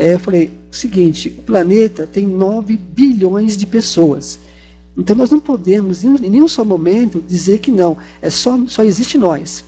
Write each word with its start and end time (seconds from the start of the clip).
É, 0.00 0.14
eu 0.14 0.18
falei, 0.18 0.50
seguinte, 0.70 1.28
o 1.28 1.42
planeta 1.42 2.06
tem 2.06 2.26
9 2.26 2.74
bilhões 2.74 3.54
de 3.54 3.66
pessoas. 3.66 4.38
Então 4.96 5.14
nós 5.14 5.30
não 5.30 5.38
podemos, 5.38 6.02
em 6.02 6.16
nenhum 6.18 6.48
só 6.48 6.64
momento, 6.64 7.22
dizer 7.28 7.58
que 7.58 7.70
não. 7.70 7.98
É 8.22 8.30
só, 8.30 8.58
só 8.66 8.82
existe 8.82 9.18
nós. 9.18 9.62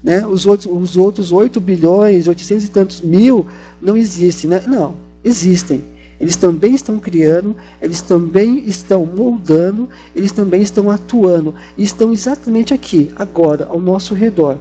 Né? 0.00 0.24
Os, 0.24 0.46
outros, 0.46 0.72
os 0.72 0.96
outros 0.96 1.32
8 1.32 1.60
bilhões, 1.60 2.28
800 2.28 2.64
e 2.66 2.68
tantos 2.68 3.00
mil, 3.00 3.48
não 3.82 3.96
existem. 3.96 4.48
Né? 4.48 4.62
Não, 4.64 4.94
existem. 5.24 5.82
Eles 6.20 6.36
também 6.36 6.76
estão 6.76 7.00
criando, 7.00 7.56
eles 7.82 8.00
também 8.00 8.60
estão 8.60 9.04
moldando, 9.04 9.88
eles 10.14 10.30
também 10.30 10.62
estão 10.62 10.88
atuando. 10.88 11.52
E 11.76 11.82
estão 11.82 12.12
exatamente 12.12 12.72
aqui, 12.72 13.10
agora, 13.16 13.66
ao 13.68 13.80
nosso 13.80 14.14
redor. 14.14 14.56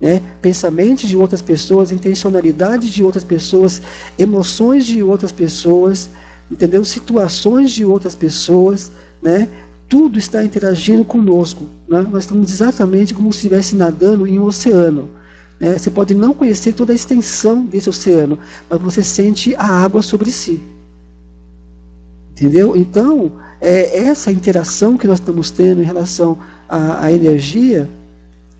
Né? 0.00 0.22
Pensamentos 0.42 1.08
de 1.08 1.16
outras 1.16 1.40
pessoas, 1.40 1.90
intencionalidades 1.90 2.90
de 2.90 3.02
outras 3.02 3.24
pessoas, 3.24 3.80
emoções 4.18 4.84
de 4.84 5.02
outras 5.02 5.32
pessoas, 5.32 6.10
entendeu? 6.50 6.84
Situações 6.84 7.70
de 7.72 7.84
outras 7.84 8.14
pessoas, 8.14 8.92
né? 9.22 9.48
Tudo 9.88 10.18
está 10.18 10.44
interagindo 10.44 11.04
conosco. 11.04 11.64
Né? 11.88 12.04
Nós 12.10 12.24
estamos 12.24 12.50
exatamente 12.50 13.14
como 13.14 13.32
se 13.32 13.38
estivesse 13.38 13.76
nadando 13.76 14.26
em 14.26 14.38
um 14.38 14.44
oceano. 14.44 15.08
Né? 15.60 15.78
Você 15.78 15.90
pode 15.90 16.14
não 16.14 16.34
conhecer 16.34 16.72
toda 16.72 16.92
a 16.92 16.96
extensão 16.96 17.64
desse 17.64 17.88
oceano, 17.88 18.38
mas 18.68 18.80
você 18.80 19.02
sente 19.02 19.54
a 19.54 19.64
água 19.64 20.02
sobre 20.02 20.30
si. 20.30 20.60
Entendeu? 22.32 22.76
Então, 22.76 23.32
é, 23.60 23.98
essa 23.98 24.30
interação 24.30 24.98
que 24.98 25.06
nós 25.06 25.20
estamos 25.20 25.50
tendo 25.50 25.80
em 25.80 25.84
relação 25.84 26.38
à, 26.68 27.04
à 27.06 27.12
energia, 27.12 27.88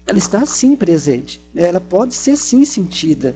ela 0.06 0.18
está 0.18 0.46
sim 0.46 0.76
presente. 0.76 1.40
Né? 1.52 1.68
Ela 1.68 1.80
pode 1.80 2.14
ser 2.14 2.36
sim 2.36 2.64
sentida. 2.64 3.34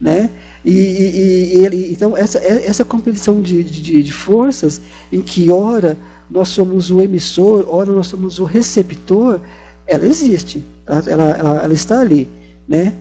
Né? 0.00 0.30
E, 0.64 0.70
e, 0.70 1.68
e 1.72 1.92
então, 1.92 2.16
essa, 2.16 2.38
é, 2.38 2.66
essa 2.66 2.84
competição 2.84 3.42
de, 3.42 3.62
de, 3.64 4.02
de 4.02 4.12
forças, 4.12 4.80
em 5.12 5.20
que 5.20 5.50
ora 5.50 5.96
nós 6.30 6.48
somos 6.48 6.90
o 6.90 7.00
emissor, 7.00 7.66
ora 7.68 7.92
nós 7.92 8.06
somos 8.06 8.38
o 8.38 8.44
receptor, 8.44 9.40
ela 9.86 10.06
existe, 10.06 10.64
ela, 10.86 11.02
ela, 11.10 11.60
ela 11.64 11.74
está 11.74 12.00
ali. 12.00 12.28
Né? 12.66 12.94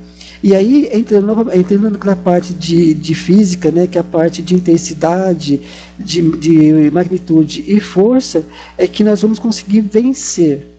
E 0.44 0.54
aí, 0.54 0.90
entrando, 0.92 1.54
entrando 1.54 1.90
naquela 1.90 2.18
parte 2.18 2.54
de, 2.54 2.94
de 2.94 3.16
física, 3.16 3.72
né, 3.72 3.88
que 3.88 3.98
é 3.98 4.02
a 4.02 4.04
parte 4.04 4.42
de 4.42 4.56
intensidade, 4.56 5.62
de, 5.98 6.38
de 6.38 6.92
magnitude 6.92 7.64
e 7.66 7.80
força, 7.80 8.44
é 8.78 8.86
que 8.86 9.06
nós 9.06 9.22
vamos 9.22 9.40
conseguir 9.40 9.80
vencer. 9.80 10.73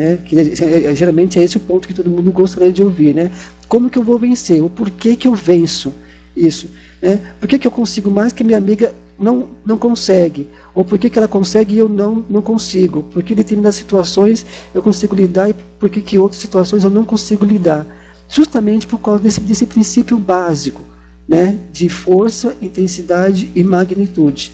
Né? 0.00 0.16
Que, 0.16 0.38
é, 0.38 0.84
é, 0.84 0.94
geralmente 0.94 1.38
é 1.38 1.44
esse 1.44 1.58
o 1.58 1.60
ponto 1.60 1.86
que 1.86 1.92
todo 1.92 2.08
mundo 2.08 2.32
gostaria 2.32 2.72
de 2.72 2.82
ouvir. 2.82 3.14
Né? 3.14 3.30
Como 3.68 3.90
que 3.90 3.98
eu 3.98 4.02
vou 4.02 4.18
vencer? 4.18 4.62
O 4.62 4.70
porquê 4.70 5.14
que 5.14 5.28
eu 5.28 5.34
venço 5.34 5.92
isso? 6.34 6.70
Né? 7.02 7.20
Por 7.38 7.46
que, 7.46 7.58
que 7.58 7.66
eu 7.66 7.70
consigo 7.70 8.10
mais 8.10 8.32
que 8.32 8.42
minha 8.42 8.56
amiga 8.56 8.94
não, 9.18 9.50
não 9.66 9.76
consegue? 9.76 10.48
Ou 10.74 10.86
por 10.86 10.98
que, 10.98 11.10
que 11.10 11.18
ela 11.18 11.28
consegue 11.28 11.74
e 11.74 11.78
eu 11.78 11.88
não, 11.88 12.24
não 12.30 12.40
consigo? 12.40 13.02
Por 13.02 13.22
que 13.22 13.34
determinadas 13.34 13.74
situações 13.74 14.46
eu 14.72 14.82
consigo 14.82 15.14
lidar 15.14 15.50
e 15.50 15.54
por 15.78 15.90
que, 15.90 16.00
que 16.00 16.18
outras 16.18 16.40
situações 16.40 16.82
eu 16.82 16.88
não 16.88 17.04
consigo 17.04 17.44
lidar? 17.44 17.86
justamente 18.30 18.86
por 18.86 18.98
causa 19.00 19.22
desse, 19.22 19.40
desse 19.40 19.66
princípio 19.66 20.16
básico, 20.16 20.82
né, 21.28 21.58
de 21.72 21.88
força, 21.88 22.56
intensidade 22.62 23.50
e 23.54 23.62
magnitude, 23.62 24.52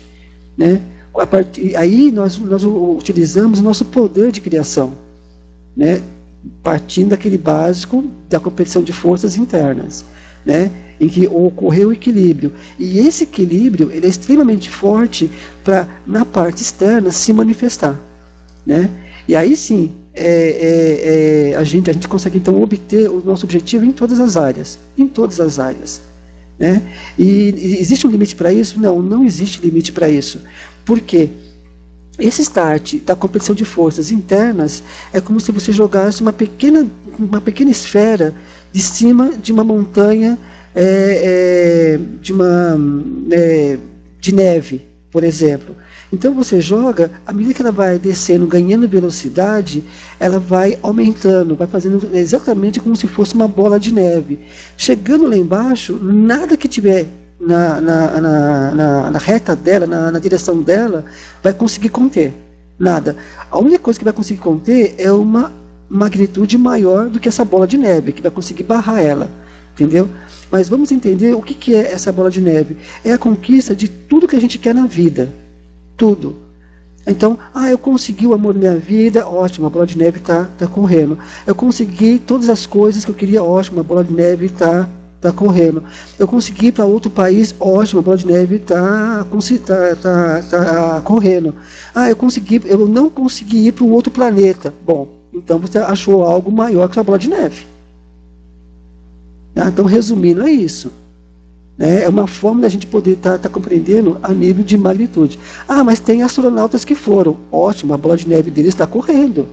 né? 0.56 0.80
A 1.14 1.26
partir, 1.26 1.74
aí 1.76 2.10
nós, 2.12 2.36
nós 2.38 2.62
utilizamos 2.64 3.62
nosso 3.62 3.86
poder 3.86 4.30
de 4.30 4.40
criação, 4.40 4.92
né, 5.76 6.02
partindo 6.62 7.10
daquele 7.10 7.36
básico 7.36 8.04
da 8.28 8.40
competição 8.40 8.82
de 8.82 8.92
forças 8.92 9.36
internas, 9.36 10.04
né, 10.44 10.70
em 10.98 11.08
que 11.08 11.26
ocorreu 11.26 11.88
o 11.88 11.92
equilíbrio. 11.92 12.52
E 12.78 12.98
esse 13.00 13.24
equilíbrio 13.24 13.90
ele 13.92 14.06
é 14.06 14.08
extremamente 14.08 14.70
forte 14.70 15.30
para 15.62 15.86
na 16.06 16.24
parte 16.24 16.62
externa 16.62 17.10
se 17.10 17.32
manifestar, 17.32 18.00
né? 18.64 18.88
E 19.28 19.34
aí 19.34 19.56
sim, 19.56 19.92
é, 20.14 21.50
é, 21.50 21.50
é, 21.50 21.56
a, 21.56 21.62
gente, 21.62 21.90
a 21.90 21.92
gente 21.92 22.08
consegue 22.08 22.38
então 22.38 22.60
obter 22.62 23.10
o 23.10 23.22
nosso 23.22 23.44
objetivo 23.44 23.84
em 23.84 23.92
todas 23.92 24.18
as 24.18 24.36
áreas. 24.36 24.78
Em 24.96 25.06
todas 25.06 25.38
as 25.40 25.58
áreas. 25.58 26.00
Né? 26.58 26.82
E, 27.18 27.50
e 27.50 27.78
existe 27.78 28.06
um 28.06 28.10
limite 28.10 28.34
para 28.34 28.50
isso? 28.50 28.80
Não, 28.80 29.02
não 29.02 29.24
existe 29.24 29.60
limite 29.60 29.92
para 29.92 30.08
isso. 30.08 30.40
Por 30.86 31.00
quê? 31.00 31.28
Esse 32.18 32.42
start 32.42 32.96
da 33.04 33.14
competição 33.14 33.54
de 33.54 33.64
forças 33.64 34.10
internas 34.10 34.82
é 35.12 35.20
como 35.20 35.38
se 35.38 35.52
você 35.52 35.70
jogasse 35.70 36.22
uma 36.22 36.32
pequena, 36.32 36.86
uma 37.18 37.40
pequena 37.40 37.70
esfera 37.70 38.34
de 38.72 38.80
cima 38.80 39.32
de 39.36 39.52
uma 39.52 39.62
montanha 39.62 40.38
é, 40.74 41.94
é, 41.94 42.00
de 42.20 42.32
uma 42.32 42.78
é, 43.30 43.78
de 44.18 44.34
neve, 44.34 44.86
por 45.10 45.24
exemplo. 45.24 45.76
Então 46.12 46.32
você 46.32 46.60
joga, 46.60 47.10
à 47.26 47.32
medida 47.32 47.52
que 47.52 47.62
ela 47.62 47.72
vai 47.72 47.98
descendo, 47.98 48.46
ganhando 48.46 48.88
velocidade, 48.88 49.84
ela 50.18 50.38
vai 50.38 50.78
aumentando, 50.82 51.56
vai 51.56 51.66
fazendo 51.66 52.08
exatamente 52.14 52.80
como 52.80 52.96
se 52.96 53.06
fosse 53.06 53.34
uma 53.34 53.48
bola 53.48 53.78
de 53.78 53.92
neve. 53.92 54.38
Chegando 54.76 55.26
lá 55.26 55.36
embaixo, 55.36 55.98
nada 56.02 56.56
que 56.56 56.68
tiver 56.68 57.06
na, 57.38 57.80
na, 57.80 58.20
na, 58.20 58.70
na, 58.70 59.10
na 59.10 59.18
reta 59.18 59.54
dela, 59.54 59.86
na, 59.86 60.10
na 60.10 60.18
direção 60.18 60.62
dela, 60.62 61.04
vai 61.42 61.52
conseguir 61.52 61.90
conter. 61.90 62.32
Nada. 62.78 63.16
A 63.50 63.58
única 63.58 63.78
coisa 63.78 63.98
que 63.98 64.04
vai 64.04 64.12
conseguir 64.12 64.40
conter 64.40 64.94
é 64.98 65.10
uma 65.10 65.52
magnitude 65.88 66.58
maior 66.58 67.08
do 67.08 67.18
que 67.18 67.28
essa 67.28 67.44
bola 67.44 67.66
de 67.66 67.78
neve, 67.78 68.12
que 68.12 68.22
vai 68.22 68.30
conseguir 68.30 68.64
barrar 68.64 69.00
ela. 69.00 69.30
Entendeu? 69.72 70.08
Mas 70.50 70.68
vamos 70.68 70.92
entender 70.92 71.34
o 71.34 71.42
que, 71.42 71.54
que 71.54 71.74
é 71.74 71.92
essa 71.92 72.12
bola 72.12 72.30
de 72.30 72.40
neve. 72.40 72.76
É 73.04 73.12
a 73.12 73.18
conquista 73.18 73.74
de 73.74 73.88
tudo 73.88 74.28
que 74.28 74.36
a 74.36 74.40
gente 74.40 74.58
quer 74.58 74.74
na 74.74 74.86
vida 74.86 75.32
tudo. 75.96 76.36
Então, 77.06 77.38
ah, 77.54 77.70
eu 77.70 77.78
consegui 77.78 78.26
o 78.26 78.34
amor 78.34 78.52
da 78.52 78.58
minha 78.58 78.76
vida, 78.76 79.26
ótimo, 79.26 79.66
a 79.66 79.70
bola 79.70 79.86
de 79.86 79.96
neve 79.96 80.18
está 80.18 80.44
tá 80.58 80.66
correndo. 80.66 81.18
Eu 81.46 81.54
consegui 81.54 82.18
todas 82.18 82.48
as 82.48 82.66
coisas 82.66 83.04
que 83.04 83.10
eu 83.10 83.14
queria, 83.14 83.42
ótimo, 83.42 83.80
a 83.80 83.82
bola 83.82 84.02
de 84.02 84.12
neve 84.12 84.46
está 84.46 84.88
tá 85.20 85.32
correndo. 85.32 85.82
Eu 86.18 86.26
consegui 86.28 86.66
ir 86.66 86.72
para 86.72 86.84
outro 86.84 87.10
país, 87.10 87.54
ótimo, 87.58 88.00
a 88.00 88.02
bola 88.02 88.16
de 88.16 88.26
neve 88.26 88.56
está 88.56 89.24
tá, 89.24 89.96
tá, 89.96 90.42
tá 90.42 91.00
correndo. 91.02 91.54
Ah, 91.94 92.08
eu 92.10 92.16
consegui, 92.16 92.60
eu 92.64 92.86
não 92.86 93.08
consegui 93.08 93.66
ir 93.66 93.72
para 93.72 93.84
um 93.84 93.92
outro 93.92 94.10
planeta. 94.10 94.72
Bom, 94.84 95.08
então 95.32 95.58
você 95.58 95.78
achou 95.78 96.22
algo 96.24 96.50
maior 96.50 96.88
que 96.88 96.98
a 96.98 97.04
bola 97.04 97.18
de 97.18 97.28
neve. 97.28 97.66
Ah, 99.54 99.68
então, 99.68 99.86
resumindo, 99.86 100.46
é 100.46 100.50
isso. 100.50 100.92
Né? 101.78 102.04
É 102.04 102.08
uma 102.08 102.26
forma 102.26 102.62
da 102.62 102.68
gente 102.68 102.86
poder 102.86 103.12
estar 103.12 103.32
tá, 103.32 103.38
tá 103.38 103.48
compreendendo 103.48 104.18
a 104.22 104.32
nível 104.32 104.64
de 104.64 104.76
magnitude. 104.76 105.38
Ah, 105.66 105.82
mas 105.82 106.00
tem 106.00 106.22
astronautas 106.22 106.84
que 106.84 106.94
foram. 106.94 107.36
Ótimo, 107.50 107.94
a 107.94 107.98
bola 107.98 108.16
de 108.16 108.28
neve 108.28 108.50
deles 108.50 108.74
está 108.74 108.86
correndo. 108.86 109.46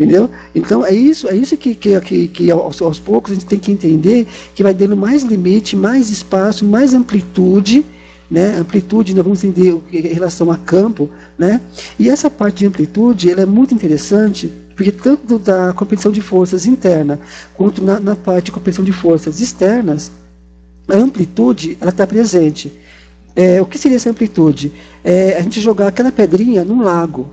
Entendeu? 0.00 0.30
Então 0.54 0.82
é 0.82 0.94
isso, 0.94 1.28
é 1.28 1.36
isso 1.36 1.54
que, 1.58 1.74
que, 1.74 2.00
que, 2.00 2.28
que 2.28 2.50
aos, 2.50 2.80
aos, 2.80 2.98
poucos 2.98 3.32
a 3.32 3.34
gente 3.34 3.44
tem 3.44 3.58
que 3.58 3.70
entender 3.70 4.26
que 4.54 4.62
vai 4.62 4.72
dando 4.72 4.96
mais 4.96 5.22
limite, 5.22 5.76
mais 5.76 6.08
espaço, 6.08 6.64
mais 6.64 6.94
amplitude, 6.94 7.84
né? 8.30 8.56
Amplitude, 8.56 9.14
nós 9.14 9.22
vamos 9.22 9.44
entender 9.44 9.78
em 9.92 10.14
relação 10.14 10.50
a 10.50 10.56
campo, 10.56 11.10
né? 11.36 11.60
E 11.98 12.08
essa 12.08 12.30
parte 12.30 12.60
de 12.60 12.66
amplitude 12.66 13.30
ela 13.30 13.42
é 13.42 13.46
muito 13.46 13.74
interessante, 13.74 14.50
porque 14.74 14.90
tanto 14.90 15.38
da 15.38 15.74
competição 15.74 16.10
de 16.10 16.22
forças 16.22 16.64
interna 16.64 17.20
quanto 17.52 17.84
na, 17.84 18.00
na 18.00 18.16
parte 18.16 18.46
de 18.46 18.52
competição 18.52 18.82
de 18.82 18.92
forças 18.92 19.38
externas, 19.38 20.10
a 20.88 20.94
amplitude 20.94 21.76
ela 21.78 21.90
está 21.90 22.06
presente. 22.06 22.72
É, 23.36 23.60
o 23.60 23.66
que 23.66 23.76
seria 23.76 23.98
essa 23.98 24.08
amplitude? 24.08 24.72
É 25.04 25.36
a 25.36 25.42
gente 25.42 25.60
jogar 25.60 25.88
aquela 25.88 26.10
pedrinha 26.10 26.64
num 26.64 26.82
lago, 26.82 27.28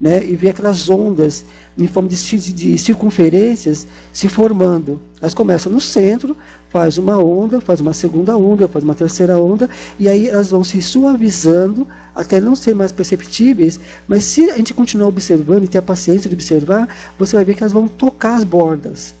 né, 0.00 0.22
e 0.24 0.36
ver 0.36 0.50
aquelas 0.50 0.88
ondas 0.90 1.44
em 1.76 1.86
forma 1.86 2.08
de, 2.08 2.16
de, 2.52 2.78
circunferências 2.78 3.86
se 4.12 4.28
formando. 4.28 5.00
Elas 5.20 5.32
começam 5.32 5.72
no 5.72 5.80
centro, 5.80 6.36
faz 6.68 6.98
uma 6.98 7.18
onda, 7.18 7.60
faz 7.60 7.80
uma 7.80 7.94
segunda 7.94 8.36
onda, 8.36 8.68
faz 8.68 8.84
uma 8.84 8.94
terceira 8.94 9.38
onda, 9.38 9.68
e 9.98 10.08
aí 10.08 10.28
elas 10.28 10.50
vão 10.50 10.62
se 10.62 10.82
suavizando 10.82 11.86
até 12.14 12.40
não 12.40 12.54
ser 12.54 12.74
mais 12.74 12.92
perceptíveis, 12.92 13.80
mas 14.06 14.24
se 14.24 14.50
a 14.50 14.56
gente 14.56 14.74
continuar 14.74 15.08
observando 15.08 15.64
e 15.64 15.68
ter 15.68 15.78
a 15.78 15.82
paciência 15.82 16.28
de 16.28 16.34
observar, 16.34 16.88
você 17.18 17.36
vai 17.36 17.44
ver 17.44 17.54
que 17.54 17.62
elas 17.62 17.72
vão 17.72 17.88
tocar 17.88 18.36
as 18.36 18.44
bordas. 18.44 19.14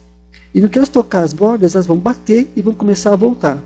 E 0.54 0.60
no 0.60 0.68
que 0.68 0.78
elas 0.78 0.88
tocar 0.88 1.22
as 1.22 1.32
bordas, 1.32 1.74
elas 1.74 1.86
vão 1.86 1.98
bater 1.98 2.50
e 2.54 2.62
vão 2.62 2.74
começar 2.74 3.12
a 3.12 3.16
voltar. 3.16 3.62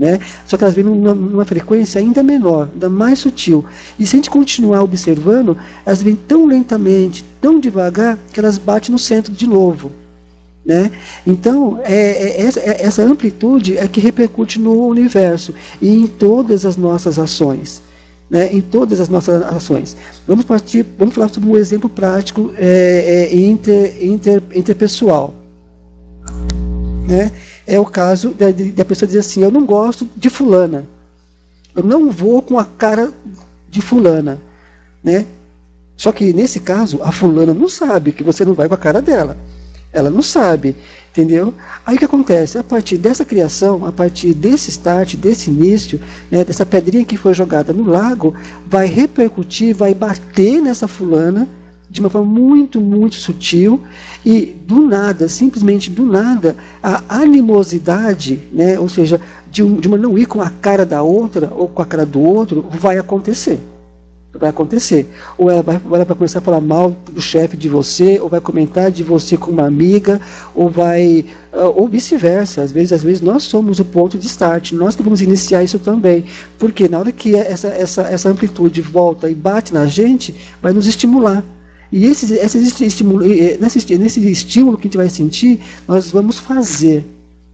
Né? 0.00 0.18
Só 0.46 0.56
que 0.56 0.64
elas 0.64 0.74
vêm 0.74 0.82
numa, 0.82 1.14
numa, 1.14 1.44
frequência 1.44 2.00
ainda 2.00 2.22
menor, 2.22 2.70
ainda 2.72 2.88
mais 2.88 3.18
sutil. 3.18 3.66
E 3.98 4.06
se 4.06 4.16
a 4.16 4.18
gente 4.18 4.30
continuar 4.30 4.82
observando, 4.82 5.58
elas 5.84 6.02
vêm 6.02 6.16
tão 6.16 6.46
lentamente, 6.46 7.22
tão 7.38 7.60
devagar, 7.60 8.18
que 8.32 8.40
elas 8.40 8.56
batem 8.56 8.92
no 8.92 8.98
centro 8.98 9.30
de 9.30 9.46
novo. 9.46 9.92
Né? 10.64 10.90
Então, 11.26 11.80
é, 11.84 12.40
é, 12.42 12.46
é, 12.46 12.82
essa 12.82 13.02
amplitude 13.02 13.76
é 13.76 13.86
que 13.86 14.00
repercute 14.00 14.58
no 14.58 14.86
universo 14.86 15.54
e 15.82 15.90
em 15.90 16.06
todas 16.06 16.64
as 16.64 16.78
nossas 16.78 17.18
ações. 17.18 17.82
Né, 18.30 18.48
em 18.54 18.60
todas 18.60 19.00
as 19.00 19.08
nossas 19.08 19.42
ações. 19.42 19.96
Vamos 20.24 20.44
partir, 20.44 20.86
vamos 20.96 21.16
falar 21.16 21.28
sobre 21.28 21.50
um 21.50 21.56
exemplo 21.56 21.90
prático 21.90 22.54
é, 22.56 23.28
é 23.28 23.36
inter, 23.36 23.96
inter, 24.00 24.40
interpessoal. 24.54 25.34
Né? 27.08 27.32
É 27.70 27.78
o 27.78 27.86
caso 27.86 28.34
da 28.74 28.84
pessoa 28.84 29.06
dizer 29.06 29.20
assim: 29.20 29.42
eu 29.42 29.50
não 29.50 29.64
gosto 29.64 30.08
de 30.16 30.28
fulana, 30.28 30.86
eu 31.74 31.84
não 31.84 32.10
vou 32.10 32.42
com 32.42 32.58
a 32.58 32.64
cara 32.64 33.12
de 33.68 33.80
fulana, 33.80 34.42
né? 35.02 35.24
Só 35.96 36.10
que 36.10 36.32
nesse 36.32 36.58
caso, 36.58 37.00
a 37.02 37.12
fulana 37.12 37.54
não 37.54 37.68
sabe 37.68 38.10
que 38.10 38.24
você 38.24 38.44
não 38.44 38.54
vai 38.54 38.66
com 38.66 38.74
a 38.74 38.78
cara 38.78 39.00
dela. 39.00 39.36
Ela 39.92 40.08
não 40.08 40.22
sabe, 40.22 40.76
entendeu? 41.10 41.52
Aí 41.84 41.96
o 41.96 41.98
que 41.98 42.04
acontece? 42.04 42.56
A 42.58 42.64
partir 42.64 42.96
dessa 42.96 43.24
criação, 43.24 43.84
a 43.84 43.92
partir 43.92 44.32
desse 44.34 44.70
start, 44.70 45.16
desse 45.16 45.50
início, 45.50 46.00
né, 46.30 46.44
dessa 46.44 46.64
pedrinha 46.64 47.04
que 47.04 47.16
foi 47.16 47.34
jogada 47.34 47.72
no 47.72 47.84
lago, 47.84 48.34
vai 48.66 48.86
repercutir, 48.86 49.74
vai 49.74 49.92
bater 49.92 50.62
nessa 50.62 50.88
fulana 50.88 51.48
de 51.90 52.00
uma 52.00 52.08
forma 52.08 52.30
muito, 52.30 52.80
muito 52.80 53.16
sutil 53.16 53.82
e 54.24 54.56
do 54.66 54.80
nada, 54.82 55.28
simplesmente 55.28 55.90
do 55.90 56.04
nada, 56.04 56.56
a 56.82 57.02
animosidade, 57.08 58.40
né, 58.52 58.78
ou 58.78 58.88
seja, 58.88 59.20
de, 59.50 59.62
um, 59.62 59.74
de 59.74 59.88
uma 59.88 59.98
não 59.98 60.16
ir 60.16 60.26
com 60.26 60.40
a 60.40 60.48
cara 60.48 60.86
da 60.86 61.02
outra 61.02 61.52
ou 61.52 61.68
com 61.68 61.82
a 61.82 61.86
cara 61.86 62.06
do 62.06 62.20
outro, 62.20 62.64
vai 62.70 62.96
acontecer 62.96 63.60
vai 64.38 64.50
acontecer. 64.50 65.08
Ou 65.36 65.50
ela 65.50 65.62
vai, 65.62 65.76
ela 65.76 66.04
vai 66.04 66.16
começar 66.16 66.38
a 66.38 66.42
falar 66.42 66.60
mal 66.60 66.96
do 67.12 67.20
chefe 67.20 67.56
de 67.56 67.68
você, 67.68 68.20
ou 68.20 68.28
vai 68.28 68.40
comentar 68.40 68.90
de 68.90 69.02
você 69.02 69.36
com 69.36 69.50
uma 69.50 69.66
amiga, 69.66 70.20
ou 70.54 70.70
vai. 70.70 71.24
Ah, 71.52 71.68
ou 71.68 71.88
vice-versa. 71.88 72.62
Às 72.62 72.70
vezes, 72.72 72.92
às 72.92 73.02
vezes 73.02 73.20
nós 73.20 73.42
somos 73.44 73.80
o 73.80 73.84
ponto 73.84 74.16
de 74.18 74.26
start, 74.26 74.72
nós 74.72 74.94
que 74.94 75.02
vamos 75.02 75.20
iniciar 75.20 75.64
isso 75.64 75.78
também. 75.78 76.24
Porque 76.58 76.88
na 76.88 76.98
hora 76.98 77.12
que 77.12 77.34
essa, 77.34 77.68
essa, 77.68 78.02
essa 78.02 78.28
amplitude 78.28 78.80
volta 78.80 79.28
e 79.28 79.34
bate 79.34 79.74
na 79.74 79.86
gente, 79.86 80.34
vai 80.62 80.72
nos 80.72 80.86
estimular. 80.86 81.44
E 81.92 82.06
esse, 82.06 82.34
esse 82.34 82.84
estímulo, 82.84 83.26
nesse, 83.26 83.98
nesse 83.98 84.30
estímulo 84.30 84.76
que 84.76 84.82
a 84.82 84.88
gente 84.88 84.96
vai 84.96 85.10
sentir, 85.10 85.60
nós 85.88 86.10
vamos 86.10 86.38
fazer 86.38 87.04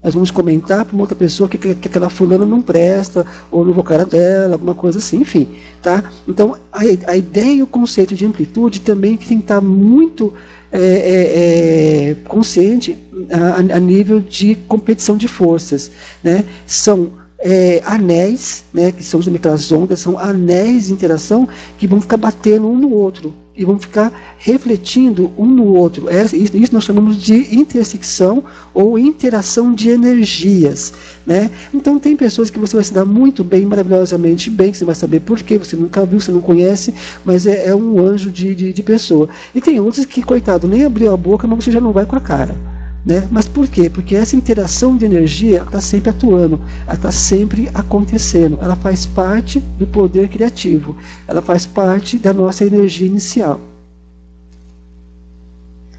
nós 0.07 0.15
vamos 0.15 0.31
comentar 0.31 0.85
para 0.85 0.95
uma 0.95 1.03
outra 1.03 1.17
pessoa 1.17 1.49
que, 1.49 1.59
que, 1.59 1.75
que, 1.75 1.89
aquela 1.89 2.09
fulana 2.09 2.47
não 2.47 2.63
presta, 2.63 3.27
ou 3.51 3.65
no 3.65 3.83
cara 3.83 4.07
dela, 4.07 4.55
alguma 4.55 4.73
coisa 4.73 4.99
assim, 4.99 5.23
enfim. 5.23 5.49
Tá? 5.83 6.05
Então, 6.29 6.57
a, 6.73 6.83
a 7.11 7.17
ideia 7.17 7.55
e 7.55 7.63
o 7.65 7.67
conceito 7.67 8.15
de 8.15 8.25
amplitude 8.25 8.83
também 8.83 9.17
tem 9.17 9.39
que 9.39 9.43
estar 9.43 9.61
muito 9.61 10.33
é, 10.71 10.79
é, 10.79 12.11
é, 12.11 12.15
consciente 12.29 12.97
a, 13.33 13.75
a, 13.77 13.81
nível 13.81 14.21
de 14.21 14.55
competição 14.69 15.17
de 15.17 15.27
forças. 15.27 15.91
Né? 16.23 16.45
São 16.69 17.11
é, 17.41 17.83
anéis, 17.85 18.65
né, 18.73 18.93
que 18.93 19.03
são 19.03 19.19
aquelas 19.19 19.73
ondas, 19.73 19.99
são 19.99 20.17
anéis 20.17 20.87
de 20.87 20.93
interação 20.93 21.49
que 21.79 21.89
vão 21.89 22.01
ficar 22.01 22.17
batendo 22.17 22.69
um 22.69 22.79
no 22.79 22.93
outro 22.93 23.35
e 23.57 23.65
vão 23.65 23.79
ficar 23.79 24.13
refletindo 24.39 25.33
um 25.37 25.47
no 25.47 25.65
outro. 25.75 26.09
É, 26.09 26.23
isso 26.25 26.75
nós 26.75 26.85
chamamos 26.85 27.17
de 27.23 27.55
intersecção 27.57 28.45
ou 28.75 28.99
interação 28.99 29.73
de 29.73 29.89
energias. 29.89 30.93
Né? 31.27 31.51
Então 31.73 31.99
tem 31.99 32.17
pessoas 32.17 32.51
que 32.51 32.59
você 32.59 32.77
vai 32.77 32.85
se 32.85 32.93
dar 32.93 33.05
muito 33.05 33.43
bem, 33.43 33.65
maravilhosamente 33.65 34.51
bem, 34.51 34.71
que 34.71 34.79
você 34.79 34.85
vai 34.85 34.95
saber 34.95 35.21
por 35.21 35.43
quê, 35.43 35.59
você 35.59 35.77
nunca 35.77 36.05
viu, 36.05 36.21
você 36.21 36.31
não 36.31 36.41
conhece, 36.41 36.95
mas 37.25 37.47
é, 37.47 37.69
é 37.69 37.75
um 37.75 37.99
anjo 37.99 38.31
de, 38.31 38.55
de, 38.55 38.73
de 38.73 38.83
pessoa. 38.83 39.29
E 39.55 39.61
tem 39.61 39.81
outros 39.81 40.05
que, 40.05 40.23
coitado, 40.23 40.69
nem 40.69 40.85
abriu 40.85 41.13
a 41.13 41.17
boca, 41.17 41.47
mas 41.47 41.65
você 41.65 41.73
já 41.73 41.81
não 41.81 41.93
vai 41.93 42.05
com 42.05 42.17
a 42.17 42.21
cara. 42.21 42.76
Né? 43.07 43.29
Mas 43.31 43.47
por 43.47 43.69
quê? 43.69 43.89
Porque 43.89 44.17
essa 44.17 44.35
interação 44.35 44.97
de 44.97 45.05
energia 45.05 45.63
está 45.63 45.81
sempre 45.81 46.11
atuando, 46.11 46.61
ela 46.85 46.95
está 46.95 47.13
sempre 47.13 47.71
acontecendo, 47.73 48.59
ela 48.61 48.75
faz 48.75 49.07
parte 49.07 49.61
do 49.61 49.87
poder 49.87 50.29
criativo, 50.29 50.97
ela 51.29 51.41
faz 51.41 51.65
parte 51.65 52.19
da 52.19 52.35
nossa 52.35 52.65
energia 52.65 53.07
inicial. 53.07 53.61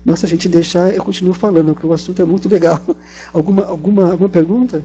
Nossa, 0.03 0.25
a 0.25 0.29
gente 0.29 0.49
deixar, 0.49 0.93
eu 0.93 1.01
continuo 1.03 1.33
falando, 1.33 1.73
porque 1.73 1.87
o 1.87 1.93
assunto 1.93 2.21
é 2.21 2.25
muito 2.25 2.49
legal. 2.49 2.81
Alguma, 3.33 3.65
alguma, 3.65 4.11
alguma 4.11 4.29
pergunta? 4.29 4.83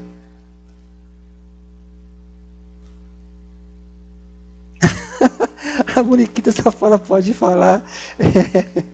a 5.97 6.03
Moniquita 6.03 6.53
só 6.53 6.71
fala, 6.71 6.99
pode 6.99 7.35
falar. 7.35 7.85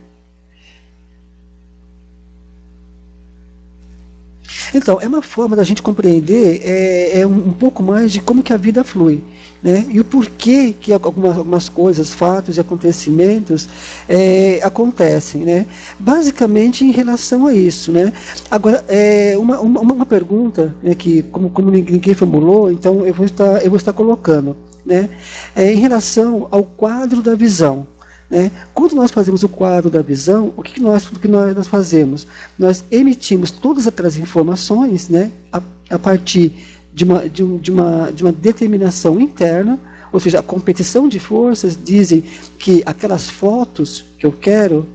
Então, 4.75 4.99
é 5.01 5.07
uma 5.07 5.23
forma 5.23 5.57
da 5.57 5.65
gente 5.65 5.83
compreender 5.83 6.61
é, 6.63 7.21
é 7.21 7.27
um, 7.27 7.49
um, 7.49 7.53
pouco 7.53 7.83
mais 7.83 8.13
de 8.13 8.21
como 8.21 8.43
que 8.43 8.53
a 8.53 8.57
vida 8.57 8.85
flui. 8.85 9.23
Né? 9.63 9.87
E 9.89 9.99
o 9.99 10.05
porquê 10.05 10.73
que 10.79 10.93
algumas, 10.93 11.37
algumas 11.37 11.69
coisas, 11.69 12.13
fatos 12.13 12.57
e 12.57 12.61
acontecimentos 12.61 13.69
é, 14.09 14.61
acontecem. 14.63 15.43
Né? 15.45 15.67
Basicamente 15.99 16.85
em 16.85 16.91
relação 16.91 17.47
a 17.47 17.55
isso. 17.55 17.91
Né? 17.91 18.13
Agora, 18.51 18.85
é, 18.89 19.37
uma, 19.39 19.61
uma, 19.61 19.81
uma 19.81 20.07
pergunta 20.07 20.75
né, 20.83 20.95
que, 20.95 21.23
como, 21.25 21.51
como 21.51 21.71
ninguém 21.71 22.15
formulou, 22.15 22.71
então 22.71 23.05
eu 23.07 23.15
vou 23.15 23.27
estar, 23.27 23.63
eu 23.63 23.71
vou 23.71 23.77
estar 23.77 23.93
colocando. 23.93 24.57
Né? 24.85 25.11
É, 25.55 25.73
em 25.73 25.77
relação 25.77 26.49
ao 26.51 26.63
quadro 26.63 27.21
da 27.21 27.35
visão. 27.35 27.87
Né? 28.31 28.51
Quando 28.75 28.95
nós 28.95 29.11
fazemos 29.11 29.43
o 29.43 29.49
quadro 29.49 29.91
da 29.91 30.03
visão, 30.03 30.53
o 30.57 30.63
que, 30.63 30.81
nós, 30.81 31.07
o 31.07 31.19
que 31.19 31.29
nós, 31.29 31.55
nós 31.57 31.67
fazemos? 31.67 32.27
Nós 32.59 32.85
emitimos 32.91 33.51
todas 33.51 33.87
aquelas 33.87 34.17
informações 34.17 35.09
né, 35.09 35.31
a, 35.51 35.63
a 35.91 35.99
partir 35.99 36.53
de 36.93 37.05
uma, 37.05 37.29
de, 37.29 37.43
um, 37.43 37.59
de, 37.59 37.71
uma, 37.71 38.13
de 38.13 38.23
uma 38.23 38.33
determinação 38.33 39.21
interna, 39.21 39.79
ou 40.13 40.21
seja, 40.21 40.41
a 40.41 40.43
competição 40.43 41.09
de 41.09 41.19
forças 41.19 41.79
dizem 41.83 42.23
que 42.59 42.83
aquelas 42.85 43.31
fotos 43.31 44.05
que 44.19 44.27
eu 44.27 44.33
quero 44.33 44.87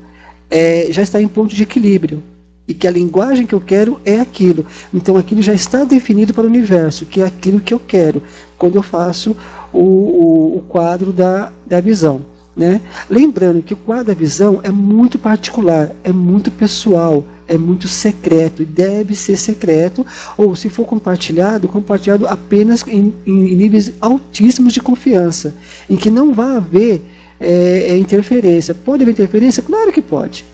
é, 0.50 0.88
já 0.90 1.02
está 1.02 1.20
em 1.20 1.28
ponto 1.28 1.54
de 1.54 1.62
equilíbrio 1.62 2.22
e 2.66 2.72
que 2.72 2.86
a 2.86 2.90
linguagem 2.90 3.46
que 3.46 3.54
eu 3.54 3.60
quero 3.60 4.00
é 4.04 4.20
aquilo. 4.20 4.64
Então 4.92 5.16
aquilo 5.16 5.42
já 5.42 5.52
está 5.52 5.84
definido 5.84 6.32
para 6.32 6.44
o 6.44 6.46
universo, 6.46 7.04
que 7.04 7.20
é 7.20 7.26
aquilo 7.26 7.60
que 7.60 7.74
eu 7.74 7.80
quero, 7.80 8.22
quando 8.56 8.76
eu 8.76 8.82
faço 8.82 9.36
o, 9.72 9.78
o, 9.78 10.58
o 10.58 10.60
quadro 10.62 11.12
da, 11.12 11.52
da 11.66 11.80
visão. 11.80 12.33
Né? 12.56 12.80
Lembrando 13.10 13.62
que 13.62 13.74
o 13.74 13.76
quadro 13.76 14.06
da 14.06 14.14
visão 14.14 14.60
é 14.62 14.70
muito 14.70 15.18
particular, 15.18 15.90
é 16.04 16.12
muito 16.12 16.52
pessoal, 16.52 17.24
é 17.48 17.58
muito 17.58 17.88
secreto 17.88 18.62
e 18.62 18.64
deve 18.64 19.16
ser 19.16 19.36
secreto, 19.36 20.06
ou 20.36 20.54
se 20.54 20.68
for 20.68 20.86
compartilhado, 20.86 21.66
compartilhado 21.66 22.28
apenas 22.28 22.86
em, 22.86 23.12
em 23.26 23.56
níveis 23.56 23.92
altíssimos 24.00 24.72
de 24.72 24.80
confiança, 24.80 25.54
em 25.90 25.96
que 25.96 26.08
não 26.08 26.32
vai 26.32 26.56
haver 26.56 27.02
é, 27.40 27.90
é, 27.90 27.98
interferência. 27.98 28.74
Pode 28.74 29.02
haver 29.02 29.12
interferência? 29.12 29.62
Claro 29.62 29.92
que 29.92 30.00
pode. 30.00 30.44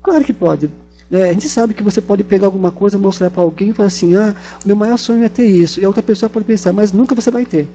Claro 0.00 0.24
que 0.24 0.32
pode. 0.32 0.70
É, 1.10 1.28
a 1.28 1.32
gente 1.32 1.48
sabe 1.48 1.74
que 1.74 1.82
você 1.82 2.00
pode 2.00 2.24
pegar 2.24 2.46
alguma 2.46 2.70
coisa, 2.70 2.96
mostrar 2.96 3.30
para 3.30 3.42
alguém 3.42 3.70
e 3.70 3.74
falar 3.74 3.88
assim: 3.88 4.16
ah, 4.16 4.34
meu 4.64 4.76
maior 4.76 4.96
sonho 4.96 5.24
é 5.24 5.28
ter 5.28 5.46
isso. 5.46 5.80
E 5.80 5.84
a 5.84 5.88
outra 5.88 6.02
pessoa 6.02 6.30
pode 6.30 6.46
pensar, 6.46 6.72
mas 6.72 6.92
nunca 6.92 7.14
você 7.14 7.30
vai 7.30 7.44
ter. 7.44 7.68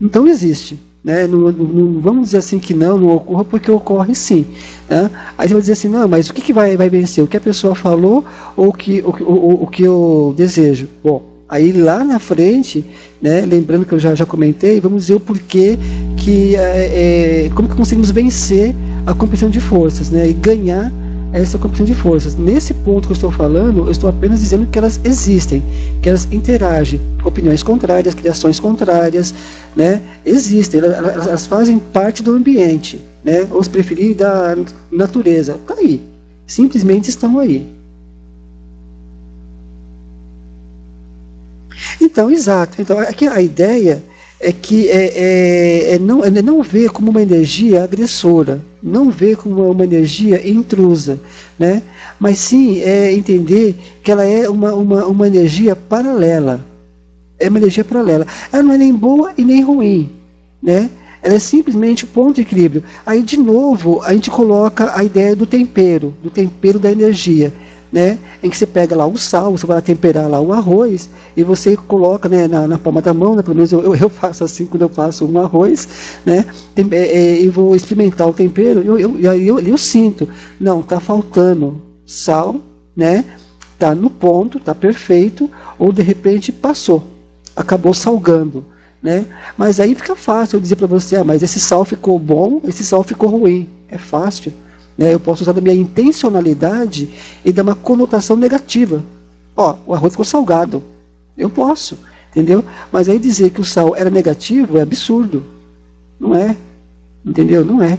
Então 0.00 0.26
existe. 0.26 0.78
Né? 1.04 1.26
Não, 1.26 1.52
não, 1.52 2.00
vamos 2.00 2.26
dizer 2.26 2.38
assim 2.38 2.58
que 2.58 2.72
não, 2.72 2.96
não 2.96 3.14
ocorra, 3.14 3.44
porque 3.44 3.70
ocorre 3.70 4.14
sim. 4.14 4.46
Né? 4.88 5.10
Aí 5.36 5.46
você 5.46 5.54
vai 5.54 5.60
dizer 5.60 5.72
assim, 5.74 5.88
não, 5.88 6.08
mas 6.08 6.30
o 6.30 6.34
que, 6.34 6.40
que 6.40 6.52
vai, 6.52 6.76
vai 6.78 6.88
vencer? 6.88 7.22
O 7.22 7.26
que 7.26 7.36
a 7.36 7.40
pessoa 7.40 7.74
falou 7.74 8.24
ou 8.56 8.72
que, 8.72 9.02
o, 9.02 9.10
o, 9.10 9.62
o 9.64 9.66
que 9.66 9.82
eu 9.82 10.32
desejo? 10.34 10.88
Bom, 11.02 11.22
aí 11.46 11.72
lá 11.72 12.02
na 12.02 12.18
frente, 12.18 12.84
né, 13.20 13.42
lembrando 13.42 13.84
que 13.84 13.92
eu 13.92 13.98
já, 13.98 14.14
já 14.14 14.24
comentei, 14.24 14.80
vamos 14.80 15.02
dizer 15.02 15.14
o 15.14 15.20
porquê 15.20 15.78
que 16.16 16.56
é, 16.56 17.44
é, 17.46 17.50
como 17.54 17.68
que 17.68 17.76
conseguimos 17.76 18.10
vencer 18.10 18.74
a 19.06 19.12
competição 19.12 19.50
de 19.50 19.60
forças 19.60 20.08
né, 20.08 20.30
e 20.30 20.32
ganhar 20.32 20.90
essa 21.42 21.58
competição 21.58 21.84
de 21.84 21.94
forças. 21.94 22.36
Nesse 22.36 22.72
ponto 22.72 23.08
que 23.08 23.12
eu 23.12 23.16
estou 23.16 23.32
falando, 23.32 23.80
eu 23.80 23.90
estou 23.90 24.08
apenas 24.08 24.40
dizendo 24.40 24.66
que 24.66 24.78
elas 24.78 25.00
existem, 25.02 25.62
que 26.00 26.08
elas 26.08 26.28
interagem, 26.30 27.00
opiniões 27.24 27.62
contrárias, 27.62 28.14
criações 28.14 28.60
contrárias, 28.60 29.34
né? 29.74 30.00
Existem, 30.24 30.80
elas, 30.80 31.26
elas 31.26 31.46
fazem 31.46 31.80
parte 31.80 32.22
do 32.22 32.32
ambiente, 32.32 33.04
né? 33.24 33.46
Ou 33.50 33.62
se 33.62 33.68
preferir 33.68 34.14
da 34.14 34.56
natureza, 34.92 35.58
tá 35.66 35.74
aí, 35.74 36.00
simplesmente 36.46 37.10
estão 37.10 37.40
aí. 37.40 37.66
Então, 42.00 42.30
exato. 42.30 42.80
Então, 42.80 42.96
aqui 43.00 43.26
a 43.26 43.42
ideia 43.42 44.00
é 44.40 44.52
que 44.52 44.88
é, 44.88 45.06
é, 45.06 45.94
é, 45.94 45.98
não, 45.98 46.24
é 46.24 46.30
não 46.30 46.62
como 46.92 47.10
uma 47.10 47.22
energia 47.22 47.84
agressora, 47.84 48.60
não 48.82 49.10
ver 49.10 49.36
como 49.36 49.70
uma 49.70 49.84
energia 49.84 50.46
intrusa, 50.48 51.20
né? 51.58 51.82
mas 52.18 52.38
sim 52.38 52.80
é 52.80 53.12
entender 53.12 53.74
que 54.02 54.10
ela 54.10 54.24
é 54.24 54.48
uma, 54.48 54.74
uma, 54.74 55.06
uma 55.06 55.26
energia 55.26 55.74
paralela. 55.74 56.64
É 57.38 57.48
uma 57.48 57.58
energia 57.58 57.84
paralela. 57.84 58.26
Ela 58.52 58.62
não 58.62 58.72
é 58.72 58.78
nem 58.78 58.94
boa 58.94 59.32
e 59.36 59.44
nem 59.44 59.62
ruim. 59.62 60.10
Né? 60.62 60.90
Ela 61.22 61.34
é 61.34 61.38
simplesmente 61.38 62.04
o 62.04 62.08
ponto 62.08 62.36
de 62.36 62.42
equilíbrio. 62.42 62.84
Aí, 63.04 63.22
de 63.22 63.36
novo, 63.36 64.02
a 64.02 64.12
gente 64.12 64.30
coloca 64.30 64.96
a 64.96 65.02
ideia 65.02 65.34
do 65.34 65.46
tempero, 65.46 66.14
do 66.22 66.30
tempero 66.30 66.78
da 66.78 66.92
energia 66.92 67.52
né, 67.94 68.18
em 68.42 68.50
que 68.50 68.56
você 68.56 68.66
pega 68.66 68.96
lá 68.96 69.06
o 69.06 69.16
sal, 69.16 69.52
você 69.52 69.64
vai 69.64 69.80
temperar 69.80 70.28
lá 70.28 70.40
o 70.40 70.52
arroz 70.52 71.08
e 71.36 71.44
você 71.44 71.76
coloca 71.76 72.28
né, 72.28 72.48
na, 72.48 72.66
na 72.66 72.76
palma 72.76 73.00
da 73.00 73.14
mão, 73.14 73.36
né, 73.36 73.42
pelo 73.42 73.54
menos 73.54 73.70
eu, 73.70 73.94
eu, 73.94 74.10
faço 74.10 74.42
assim 74.42 74.66
quando 74.66 74.82
eu 74.82 74.88
faço 74.88 75.24
um 75.24 75.38
arroz, 75.38 75.86
né, 76.26 76.44
é, 76.74 76.96
é, 76.96 77.40
e 77.40 77.48
vou 77.48 77.76
experimentar 77.76 78.28
o 78.28 78.32
tempero, 78.32 78.80
eu, 78.80 78.98
eu, 78.98 79.20
eu, 79.20 79.40
eu, 79.40 79.58
eu 79.60 79.78
sinto, 79.78 80.28
não, 80.58 80.80
está 80.80 80.98
faltando 80.98 81.80
sal, 82.04 82.56
né, 82.96 83.24
está 83.74 83.94
no 83.94 84.10
ponto, 84.10 84.58
está 84.58 84.74
perfeito, 84.74 85.48
ou 85.78 85.92
de 85.92 86.02
repente 86.02 86.50
passou, 86.50 87.04
acabou 87.54 87.94
salgando. 87.94 88.64
Né? 89.00 89.26
Mas 89.56 89.78
aí 89.78 89.94
fica 89.94 90.16
fácil 90.16 90.56
eu 90.56 90.60
dizer 90.60 90.76
para 90.76 90.86
você, 90.86 91.14
ah, 91.16 91.22
mas 91.24 91.42
esse 91.42 91.60
sal 91.60 91.84
ficou 91.84 92.18
bom, 92.18 92.60
esse 92.64 92.82
sal 92.82 93.04
ficou 93.04 93.28
ruim. 93.28 93.68
É 93.86 93.98
fácil. 93.98 94.50
Né? 94.96 95.12
Eu 95.12 95.20
posso 95.20 95.42
usar 95.42 95.56
a 95.56 95.60
minha 95.60 95.74
intencionalidade 95.74 97.10
e 97.44 97.52
dar 97.52 97.62
uma 97.62 97.74
conotação 97.74 98.36
negativa. 98.36 99.02
Ó, 99.56 99.76
o 99.86 99.94
arroz 99.94 100.12
ficou 100.12 100.24
salgado. 100.24 100.82
Eu 101.36 101.50
posso, 101.50 101.98
entendeu? 102.30 102.64
Mas 102.92 103.08
aí 103.08 103.18
dizer 103.18 103.50
que 103.50 103.60
o 103.60 103.64
sal 103.64 103.94
era 103.96 104.10
negativo 104.10 104.78
é 104.78 104.82
absurdo. 104.82 105.44
Não 106.18 106.34
é. 106.34 106.56
Entendeu? 107.24 107.64
Não 107.64 107.82
é. 107.82 107.98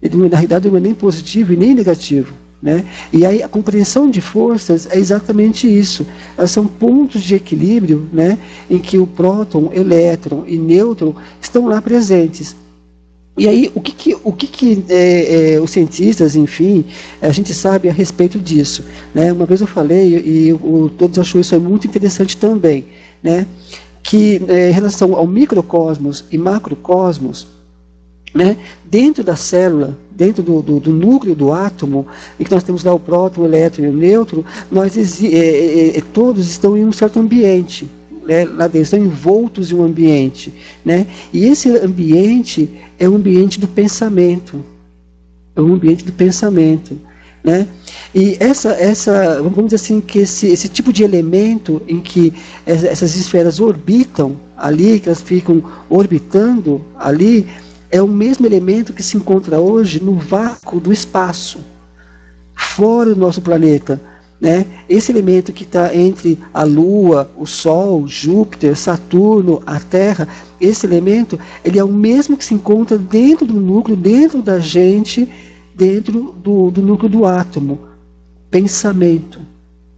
Ele, 0.00 0.16
na 0.28 0.36
realidade, 0.36 0.68
não 0.68 0.76
é 0.76 0.80
nem 0.80 0.94
positivo 0.94 1.52
e 1.52 1.56
nem 1.56 1.74
negativo. 1.74 2.32
Né? 2.60 2.84
E 3.12 3.24
aí 3.24 3.40
a 3.40 3.48
compreensão 3.48 4.10
de 4.10 4.20
forças 4.20 4.86
é 4.90 4.98
exatamente 4.98 5.68
isso. 5.68 6.04
Elas 6.36 6.50
são 6.50 6.66
pontos 6.66 7.22
de 7.22 7.36
equilíbrio 7.36 8.08
né, 8.12 8.36
em 8.68 8.78
que 8.78 8.98
o 8.98 9.06
próton, 9.06 9.70
elétron 9.72 10.44
e 10.46 10.56
nêutron 10.56 11.14
estão 11.40 11.66
lá 11.66 11.80
presentes. 11.80 12.56
E 13.38 13.48
aí, 13.48 13.70
o 13.72 13.80
que, 13.80 13.92
que, 13.92 14.16
o 14.24 14.32
que, 14.32 14.46
que 14.48 14.84
é, 14.88 15.54
é, 15.54 15.60
os 15.60 15.70
cientistas, 15.70 16.34
enfim, 16.34 16.84
a 17.22 17.30
gente 17.30 17.54
sabe 17.54 17.88
a 17.88 17.92
respeito 17.92 18.38
disso? 18.38 18.84
Né? 19.14 19.32
Uma 19.32 19.46
vez 19.46 19.60
eu 19.60 19.66
falei, 19.66 20.18
e 20.18 20.52
o, 20.52 20.90
todos 20.98 21.18
achou 21.20 21.40
isso 21.40 21.58
muito 21.60 21.86
interessante 21.86 22.36
também, 22.36 22.86
né? 23.22 23.46
que 24.02 24.42
é, 24.48 24.70
em 24.70 24.72
relação 24.72 25.14
ao 25.14 25.26
microcosmos 25.26 26.24
e 26.32 26.38
macrocosmos, 26.38 27.46
né, 28.34 28.56
dentro 28.84 29.22
da 29.22 29.36
célula, 29.36 29.96
dentro 30.10 30.42
do, 30.42 30.60
do, 30.60 30.80
do, 30.80 30.92
núcleo 30.92 31.34
do 31.34 31.52
átomo, 31.52 32.06
em 32.38 32.44
que 32.44 32.50
nós 32.50 32.62
temos 32.62 32.84
lá 32.84 32.92
o 32.92 33.00
próton, 33.00 33.42
o 33.42 33.44
elétron 33.44 33.84
e 33.84 33.88
o 33.88 33.92
nêutron, 33.92 34.44
nós, 34.70 34.96
é, 34.96 35.26
é, 35.26 35.98
é, 35.98 36.00
todos 36.12 36.48
estão 36.48 36.76
em 36.76 36.84
um 36.84 36.92
certo 36.92 37.18
ambiente. 37.18 37.88
Né, 38.28 38.44
lá 38.44 38.66
dentro, 38.66 38.82
estão 38.82 38.98
envoltos 38.98 39.72
em 39.72 39.74
um 39.74 39.82
ambiente. 39.82 40.52
Né? 40.84 41.06
E 41.32 41.46
esse 41.46 41.70
ambiente 41.78 42.68
é 42.98 43.08
o 43.08 43.12
um 43.12 43.16
ambiente 43.16 43.58
do 43.58 43.66
pensamento. 43.66 44.62
É 45.56 45.62
um 45.62 45.72
ambiente 45.72 46.04
do 46.04 46.12
pensamento. 46.12 47.00
Né? 47.42 47.66
E 48.14 48.36
essa, 48.38 48.72
essa, 48.72 49.42
vamos 49.42 49.64
dizer 49.64 49.76
assim, 49.76 50.02
que 50.02 50.18
esse, 50.18 50.46
esse 50.48 50.68
tipo 50.68 50.92
de 50.92 51.04
elemento 51.04 51.80
em 51.88 52.00
que 52.00 52.34
essas 52.66 53.16
esferas 53.16 53.60
orbitam 53.60 54.36
ali, 54.58 55.00
que 55.00 55.08
elas 55.08 55.22
ficam 55.22 55.62
orbitando 55.88 56.84
ali, 56.98 57.46
é 57.90 58.02
o 58.02 58.08
mesmo 58.08 58.44
elemento 58.44 58.92
que 58.92 59.02
se 59.02 59.16
encontra 59.16 59.58
hoje 59.58 60.04
no 60.04 60.16
vácuo 60.16 60.78
do 60.78 60.92
espaço, 60.92 61.60
fora 62.54 63.14
do 63.14 63.20
nosso 63.20 63.40
planeta. 63.40 63.98
Né? 64.40 64.66
Esse 64.88 65.10
elemento 65.10 65.52
que 65.52 65.64
está 65.64 65.94
entre 65.94 66.38
a 66.54 66.62
Lua, 66.62 67.30
o 67.36 67.44
Sol, 67.44 68.06
Júpiter, 68.06 68.76
Saturno, 68.76 69.62
a 69.66 69.80
Terra, 69.80 70.28
esse 70.60 70.86
elemento, 70.86 71.38
ele 71.64 71.78
é 71.78 71.84
o 71.84 71.88
mesmo 71.88 72.36
que 72.36 72.44
se 72.44 72.54
encontra 72.54 72.96
dentro 72.96 73.44
do 73.44 73.60
núcleo, 73.60 73.96
dentro 73.96 74.40
da 74.40 74.60
gente, 74.60 75.28
dentro 75.74 76.34
do, 76.42 76.70
do 76.70 76.80
núcleo 76.80 77.10
do 77.10 77.26
átomo. 77.26 77.80
Pensamento. 78.50 79.40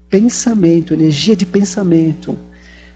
Pensamento, 0.09 0.95
energia 0.95 1.37
de 1.37 1.45
pensamento. 1.45 2.37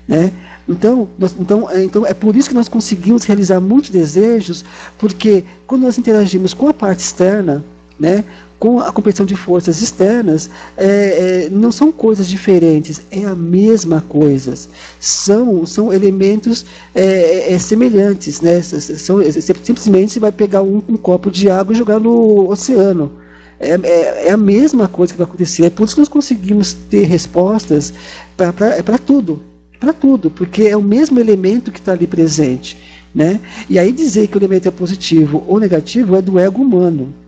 Né? 0.09 0.33
Então, 0.67 1.09
nós, 1.19 1.37
então, 1.39 1.71
é, 1.71 1.85
então, 1.85 2.07
é 2.07 2.15
por 2.15 2.35
isso 2.35 2.49
que 2.49 2.55
nós 2.55 2.69
conseguimos 2.69 3.25
realizar 3.25 3.61
muitos 3.61 3.91
desejos, 3.91 4.65
porque 4.99 5.45
quando 5.67 5.83
nós 5.83 5.99
interagimos 5.99 6.55
com 6.55 6.69
a 6.69 6.75
parte 6.75 7.01
externa, 7.01 7.63
né, 8.01 8.25
com 8.65 8.81
a 8.81 8.91
competição 8.91 9.27
de 9.27 9.37
forças 9.37 9.83
externas, 9.83 10.49
é, 10.75 10.87
é, 10.87 11.51
não 11.51 11.71
são 11.71 11.93
coisas 11.93 12.27
diferentes, 12.27 13.03
é 13.11 13.23
a 13.27 13.35
mesma 13.35 14.01
coisa. 14.09 14.55
São, 14.99 15.67
são 15.67 15.93
elementos 15.93 16.65
é, 16.95 17.53
é 17.53 17.59
semelhantes. 17.59 18.41
Né? 18.41 18.63
São, 18.63 19.19
simplesmente 19.63 20.15
você 20.15 20.19
vai 20.19 20.33
pegar 20.33 20.63
um, 20.63 20.83
um, 20.89 20.97
copo 20.97 21.31
de 21.31 21.51
água 21.51 21.75
e 21.75 21.77
jogar 21.77 22.01
no 22.01 22.51
oceano. 22.51 23.13
É, 23.61 23.73
é, 23.73 24.29
é, 24.29 24.31
a 24.31 24.37
mesma 24.39 24.89
coisa 24.89 25.13
que 25.13 25.19
vai 25.19 25.27
acontecer. 25.27 25.67
É 25.67 25.71
por 25.71 25.85
isso 25.85 25.97
que 25.97 26.01
nós 26.01 26.09
conseguimos 26.09 26.73
ter 26.73 27.05
respostas 27.05 27.93
para 28.35 28.97
tudo 28.97 29.43
para 29.79 29.93
tudo, 29.93 30.31
porque 30.31 30.63
é 30.63 30.77
o 30.77 30.83
mesmo 30.83 31.21
elemento 31.21 31.71
que 31.71 31.79
está 31.79 31.93
ali 31.93 32.07
presente. 32.07 32.79
Né? 33.15 33.39
E 33.69 33.79
aí 33.79 33.93
dizer 33.93 34.27
que 34.29 34.39
o 34.39 34.41
elemento 34.41 34.67
é 34.67 34.71
positivo 34.71 35.45
ou 35.47 35.61
negativo 35.61 36.17
é 36.17 36.23
do 36.23 36.39
ego 36.39 36.63
humano. 36.63 37.24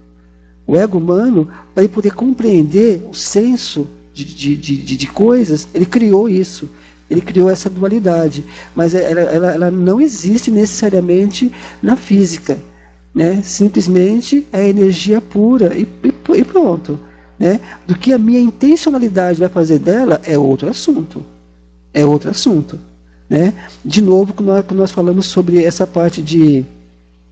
O 0.66 0.76
ego 0.76 0.98
humano, 0.98 1.48
para 1.74 1.84
ele 1.84 1.92
poder 1.92 2.12
compreender 2.12 3.06
o 3.08 3.14
senso 3.14 3.86
de, 4.12 4.24
de, 4.24 4.56
de, 4.56 4.96
de, 4.96 5.06
coisas, 5.06 5.68
ele 5.72 5.86
criou 5.86 6.28
isso. 6.28 6.68
Ele 7.08 7.20
criou 7.20 7.48
essa 7.48 7.70
dualidade. 7.70 8.44
Mas 8.74 8.94
ela, 8.94 9.20
ela, 9.20 9.52
ela 9.52 9.70
não 9.70 10.00
existe 10.00 10.50
necessariamente 10.50 11.52
na 11.82 11.94
física. 11.94 12.58
Né? 13.14 13.40
Simplesmente 13.42 14.46
é 14.52 14.68
energia 14.68 15.20
pura 15.20 15.76
e, 15.76 15.86
e, 16.02 16.38
e 16.38 16.44
pronto. 16.44 16.98
Né? 17.38 17.60
Do 17.86 17.96
que 17.96 18.12
a 18.12 18.18
minha 18.18 18.40
intencionalidade 18.40 19.38
vai 19.38 19.48
fazer 19.48 19.78
dela 19.78 20.20
é 20.24 20.36
outro 20.36 20.68
assunto 20.68 21.24
é 21.96 22.04
outro 22.04 22.30
assunto. 22.30 22.78
Né? 23.28 23.54
De 23.82 24.02
novo, 24.02 24.34
quando 24.34 24.74
nós 24.74 24.92
falamos 24.92 25.26
sobre 25.26 25.64
essa 25.64 25.86
parte 25.86 26.22
de 26.22 26.62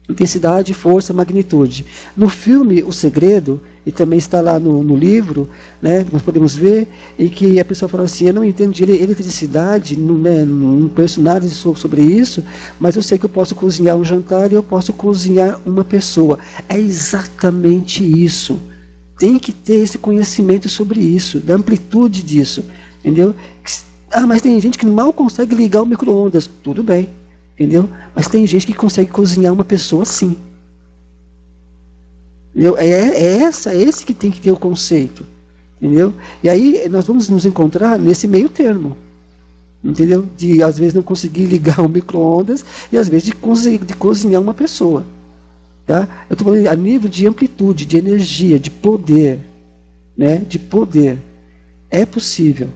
intensidade, 0.08 0.74
força, 0.74 1.12
magnitude. 1.12 1.86
No 2.16 2.28
filme 2.28 2.82
O 2.82 2.92
Segredo, 2.92 3.60
e 3.86 3.92
também 3.92 4.18
está 4.18 4.40
lá 4.40 4.58
no, 4.58 4.82
no 4.82 4.96
livro, 4.96 5.48
né, 5.80 6.04
nós 6.10 6.22
podemos 6.22 6.54
ver, 6.54 6.88
em 7.18 7.28
que 7.28 7.60
a 7.60 7.64
pessoa 7.64 7.88
fala 7.88 8.04
assim, 8.04 8.26
eu 8.26 8.34
não 8.34 8.44
entendo 8.44 8.72
de 8.72 8.82
eletricidade, 8.82 9.96
não, 9.96 10.16
né, 10.16 10.44
não 10.44 10.88
conheço 10.88 11.20
nada 11.20 11.46
sobre 11.48 12.02
isso, 12.02 12.42
mas 12.78 12.96
eu 12.96 13.02
sei 13.02 13.18
que 13.18 13.24
eu 13.24 13.30
posso 13.30 13.54
cozinhar 13.54 13.96
um 13.96 14.04
jantar 14.04 14.50
e 14.50 14.54
eu 14.54 14.62
posso 14.62 14.92
cozinhar 14.92 15.60
uma 15.66 15.84
pessoa. 15.84 16.38
É 16.68 16.78
exatamente 16.78 18.04
isso. 18.04 18.60
Tem 19.18 19.38
que 19.38 19.52
ter 19.52 19.76
esse 19.76 19.98
conhecimento 19.98 20.68
sobre 20.68 21.00
isso, 21.00 21.38
da 21.38 21.54
amplitude 21.54 22.22
disso, 22.22 22.64
entendeu? 23.00 23.34
Ah, 24.10 24.26
mas 24.26 24.42
tem 24.42 24.60
gente 24.60 24.78
que 24.78 24.86
mal 24.86 25.12
consegue 25.12 25.54
ligar 25.54 25.82
o 25.82 25.86
micro-ondas. 25.86 26.48
Tudo 26.62 26.82
bem, 26.82 27.08
entendeu? 27.54 27.88
Mas 28.14 28.28
tem 28.28 28.46
gente 28.46 28.66
que 28.66 28.74
consegue 28.74 29.10
cozinhar 29.10 29.52
uma 29.52 29.64
pessoa 29.64 30.04
sim. 30.04 30.36
Entendeu? 32.54 32.76
É, 32.78 32.88
é, 32.88 33.36
essa, 33.42 33.74
é 33.74 33.82
esse 33.82 34.04
que 34.04 34.14
tem 34.14 34.30
que 34.30 34.40
ter 34.40 34.52
o 34.52 34.56
conceito. 34.56 35.26
Entendeu? 35.80 36.14
E 36.42 36.48
aí 36.48 36.88
nós 36.88 37.06
vamos 37.06 37.28
nos 37.28 37.44
encontrar 37.44 37.98
nesse 37.98 38.28
meio 38.28 38.48
termo. 38.48 38.96
Entendeu? 39.82 40.26
De 40.36 40.62
às 40.62 40.78
vezes 40.78 40.94
não 40.94 41.02
conseguir 41.02 41.46
ligar 41.46 41.80
o 41.80 41.88
micro-ondas 41.88 42.64
e 42.90 42.96
às 42.96 43.08
vezes 43.08 43.26
de, 43.26 43.32
conseguir, 43.32 43.84
de 43.84 43.94
cozinhar 43.94 44.40
uma 44.40 44.54
pessoa. 44.54 45.04
Tá? 45.86 46.26
Eu 46.30 46.34
estou 46.34 46.48
falando 46.48 46.66
a 46.66 46.74
nível 46.74 47.10
de 47.10 47.26
amplitude, 47.26 47.84
de 47.84 47.98
energia, 47.98 48.58
de 48.58 48.70
poder. 48.70 49.40
Né? 50.16 50.38
De 50.38 50.58
poder. 50.58 51.18
É 51.90 52.06
possível 52.06 52.68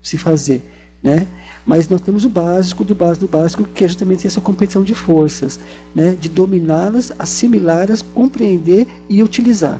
se 0.00 0.16
fazer. 0.16 0.62
Né? 1.04 1.26
Mas 1.66 1.86
nós 1.86 2.00
temos 2.00 2.24
o 2.24 2.30
básico 2.30 2.82
do 2.82 2.94
básico 2.94 3.26
do 3.26 3.30
básico, 3.30 3.64
que 3.64 3.84
é 3.84 3.88
justamente 3.88 4.26
essa 4.26 4.40
competição 4.40 4.82
de 4.82 4.94
forças, 4.94 5.60
né? 5.94 6.16
de 6.18 6.30
dominá-las, 6.30 7.12
assimilá-las, 7.18 8.00
compreender 8.00 8.86
e 9.06 9.22
utilizar. 9.22 9.78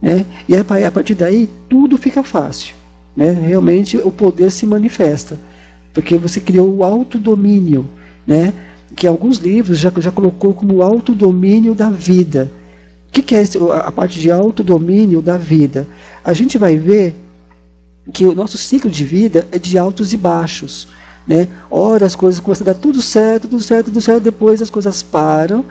Né? 0.00 0.24
E 0.48 0.54
a 0.56 0.92
partir 0.92 1.16
daí 1.16 1.50
tudo 1.68 1.98
fica 1.98 2.22
fácil. 2.22 2.76
Né? 3.16 3.32
Realmente 3.32 3.96
o 3.96 4.12
poder 4.12 4.52
se 4.52 4.64
manifesta, 4.66 5.36
porque 5.92 6.16
você 6.16 6.40
criou 6.40 6.72
o 6.72 6.84
autodomínio, 6.84 7.84
né? 8.24 8.52
que 8.94 9.06
alguns 9.06 9.38
livros 9.38 9.78
já, 9.78 9.92
já 9.96 10.12
colocou 10.12 10.54
como 10.54 10.80
autodomínio 10.80 11.74
da 11.74 11.90
vida. 11.90 12.52
O 13.08 13.12
que, 13.12 13.22
que 13.22 13.34
é 13.34 13.42
a 13.84 13.90
parte 13.90 14.20
de 14.20 14.30
autodomínio 14.30 15.20
da 15.20 15.36
vida? 15.36 15.88
A 16.22 16.32
gente 16.32 16.56
vai 16.56 16.76
ver 16.76 17.16
que 18.12 18.24
o 18.24 18.34
nosso 18.34 18.56
ciclo 18.56 18.90
de 18.90 19.04
vida 19.04 19.46
é 19.50 19.58
de 19.58 19.78
altos 19.78 20.12
e 20.12 20.16
baixos. 20.16 20.88
Né? 21.26 21.48
Ora 21.70 22.06
as 22.06 22.14
coisas 22.14 22.40
começam 22.40 22.66
a 22.66 22.72
dar 22.72 22.78
tudo 22.78 23.02
certo, 23.02 23.48
tudo 23.48 23.62
certo, 23.62 23.86
tudo 23.86 24.00
certo, 24.00 24.22
depois 24.22 24.62
as 24.62 24.70
coisas 24.70 25.02
param, 25.02 25.64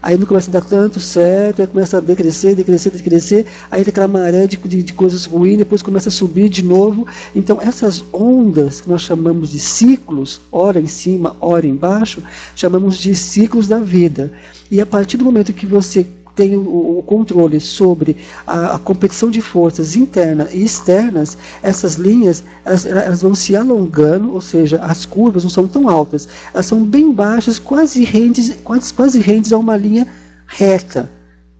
aí 0.00 0.16
não 0.16 0.24
começa 0.24 0.48
a 0.48 0.52
dar 0.52 0.64
tanto 0.64 1.00
certo, 1.00 1.60
aí 1.60 1.66
começa 1.66 1.98
a 1.98 2.00
decrescer, 2.00 2.54
decrescer, 2.54 2.92
decrescer, 2.92 3.46
aí 3.70 3.82
tem 3.82 3.90
aquela 3.90 4.06
maré 4.06 4.46
de, 4.46 4.56
de, 4.56 4.82
de, 4.84 4.92
coisas 4.92 5.26
ruins, 5.26 5.58
depois 5.58 5.82
começa 5.82 6.08
a 6.08 6.12
subir 6.12 6.48
de 6.48 6.62
novo. 6.62 7.08
Então 7.34 7.58
essas 7.60 8.04
ondas 8.12 8.80
que 8.80 8.88
nós 8.88 9.02
chamamos 9.02 9.50
de 9.50 9.58
ciclos, 9.58 10.40
ora 10.52 10.80
em 10.80 10.86
cima, 10.86 11.36
ora 11.40 11.66
embaixo, 11.66 12.22
chamamos 12.54 12.96
de 12.96 13.14
ciclos 13.16 13.66
da 13.66 13.80
vida. 13.80 14.32
E 14.70 14.80
a 14.80 14.86
partir 14.86 15.16
do 15.16 15.24
momento 15.24 15.52
que 15.52 15.66
você 15.66 16.06
tem 16.40 16.56
o, 16.56 16.98
o 16.98 17.02
controle 17.02 17.60
sobre 17.60 18.16
a, 18.46 18.76
a, 18.76 18.78
competição 18.78 19.30
de 19.30 19.42
forças 19.42 19.94
internas 19.94 20.48
e 20.54 20.64
externas, 20.64 21.36
essas 21.62 21.96
linhas 21.96 22.42
elas, 22.64 22.86
elas, 22.86 23.20
vão 23.20 23.34
se 23.34 23.54
alongando, 23.54 24.32
ou 24.32 24.40
seja, 24.40 24.78
as 24.78 25.04
curvas 25.04 25.42
não 25.42 25.50
são 25.50 25.68
tão 25.68 25.86
altas, 25.86 26.26
elas 26.54 26.64
são 26.64 26.82
bem 26.82 27.12
baixas, 27.12 27.58
quase 27.58 28.04
rendes, 28.04 28.56
quase, 28.64 28.94
quase 28.94 29.20
rendes 29.20 29.52
a 29.52 29.58
uma 29.58 29.76
linha 29.76 30.06
reta. 30.46 31.10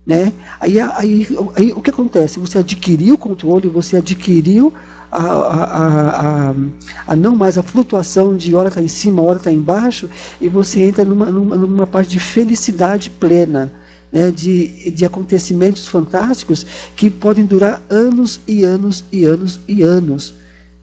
Né? 0.07 0.33
Aí, 0.59 0.81
aí, 0.81 1.29
aí 1.55 1.73
o 1.73 1.83
que 1.83 1.91
acontece? 1.91 2.41
Você 2.41 2.57
adquiriu 2.57 3.17
o 3.17 3.19
controle, 3.19 3.69
você 3.69 3.99
adquiriu 3.99 4.73
a, 5.13 5.23
a, 5.23 6.51
a, 6.51 6.55
a 7.07 7.17
não 7.17 7.37
mais 7.37 7.59
a 7.59 7.63
flutuação 7.63 8.35
de 8.35 8.55
hora 8.55 8.69
está 8.69 8.81
em 8.81 8.89
cima, 8.89 9.21
hora 9.21 9.37
está 9.37 9.53
embaixo, 9.53 10.09
e 10.41 10.49
você 10.49 10.81
entra 10.81 11.05
numa, 11.05 11.27
numa, 11.27 11.55
numa 11.55 11.87
parte 11.87 12.09
de 12.09 12.19
felicidade 12.19 13.11
plena. 13.11 13.71
Né, 14.13 14.33
de, 14.33 14.91
de 14.91 15.05
acontecimentos 15.05 15.87
fantásticos 15.87 16.67
que 16.97 17.09
podem 17.09 17.47
durar 17.47 17.81
anos 17.89 18.41
e 18.49 18.65
anos 18.65 19.05
e 19.13 19.25
anos 19.25 19.61
e 19.69 19.83
anos. 19.83 20.35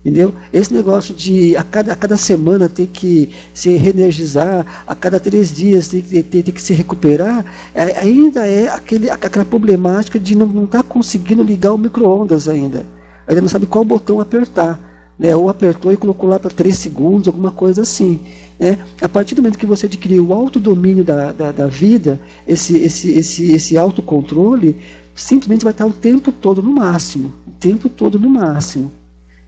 Entendeu? 0.08 0.34
Esse 0.54 0.74
negócio 0.74 1.14
de 1.14 1.58
a 1.58 1.64
cada, 1.66 1.92
a 1.92 1.96
cada 1.98 2.16
semana 2.16 2.70
ter 2.70 2.88
que 2.88 3.36
se 3.54 3.76
reenergizar, 3.76 4.84
a 4.88 4.96
cada 4.96 5.20
três 5.20 5.54
dias 5.54 5.90
ter, 5.90 6.02
ter, 6.02 6.24
ter 6.24 6.52
que 6.54 6.62
se 6.62 6.74
recuperar, 6.74 7.44
é, 7.76 8.00
ainda 8.00 8.48
é 8.48 8.70
aquele, 8.70 9.10
aquela 9.10 9.44
problemática 9.44 10.18
de 10.18 10.34
não 10.34 10.64
estar 10.64 10.82
tá 10.82 10.84
conseguindo 10.84 11.44
ligar 11.44 11.74
o 11.74 11.78
micro-ondas 11.78 12.48
ainda. 12.48 12.86
Ainda 13.28 13.42
não 13.42 13.50
sabe 13.50 13.66
qual 13.66 13.84
botão 13.84 14.22
apertar. 14.22 14.80
Né? 15.20 15.36
Ou 15.36 15.50
apertou 15.50 15.92
e 15.92 15.98
colocou 15.98 16.30
lá 16.30 16.40
para 16.40 16.52
três 16.52 16.78
segundos, 16.78 17.28
alguma 17.28 17.52
coisa 17.52 17.82
assim. 17.82 18.22
Né? 18.60 18.78
A 19.02 19.08
partir 19.08 19.36
do 19.36 19.42
momento 19.42 19.58
que 19.58 19.66
você 19.66 19.86
adquirir 19.86 20.20
o 20.20 20.34
autodomínio 20.34 21.04
da, 21.04 21.32
da, 21.32 21.52
da 21.52 21.68
vida, 21.68 22.20
esse, 22.48 22.78
esse, 22.78 23.12
esse, 23.12 23.52
esse 23.52 23.78
autocontrole, 23.78 24.82
simplesmente 25.14 25.64
vai 25.64 25.72
estar 25.72 25.86
o 25.86 25.94
tempo 25.94 26.32
todo 26.32 26.62
no 26.62 26.72
máximo. 26.72 27.34
O 27.48 27.52
tempo 27.52 27.88
todo 27.90 28.20
no 28.20 28.30
máximo. 28.30 28.92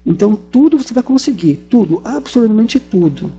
Então 0.06 0.36
tudo 0.36 0.78
você 0.78 0.94
vai 0.94 1.04
conseguir, 1.04 1.56
tudo, 1.70 2.01
absolutamente 2.04 2.80
tudo. 2.80 3.32